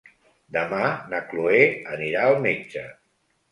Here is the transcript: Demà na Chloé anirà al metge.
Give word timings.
Demà 0.55 0.87
na 1.11 1.19
Chloé 1.27 1.61
anirà 1.99 2.25
al 2.33 2.41
metge. 2.49 2.89